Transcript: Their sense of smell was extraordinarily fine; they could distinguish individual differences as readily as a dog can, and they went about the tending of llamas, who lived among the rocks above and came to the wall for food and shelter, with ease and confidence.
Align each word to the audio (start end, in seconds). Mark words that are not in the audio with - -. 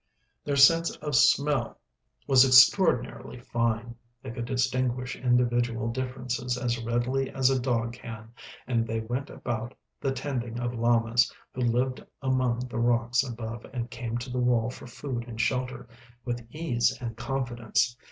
Their 0.45 0.55
sense 0.55 0.89
of 0.95 1.15
smell 1.15 1.77
was 2.25 2.43
extraordinarily 2.43 3.39
fine; 3.39 3.93
they 4.23 4.31
could 4.31 4.45
distinguish 4.45 5.15
individual 5.15 5.89
differences 5.91 6.57
as 6.57 6.81
readily 6.83 7.29
as 7.29 7.51
a 7.51 7.59
dog 7.59 7.93
can, 7.93 8.33
and 8.65 8.87
they 8.87 8.99
went 9.01 9.29
about 9.29 9.75
the 9.99 10.11
tending 10.11 10.59
of 10.59 10.73
llamas, 10.73 11.31
who 11.53 11.61
lived 11.61 12.03
among 12.19 12.61
the 12.67 12.79
rocks 12.79 13.21
above 13.23 13.63
and 13.73 13.91
came 13.91 14.17
to 14.17 14.31
the 14.31 14.39
wall 14.39 14.71
for 14.71 14.87
food 14.87 15.27
and 15.27 15.39
shelter, 15.39 15.87
with 16.25 16.47
ease 16.49 16.97
and 16.99 17.15
confidence. 17.15 17.95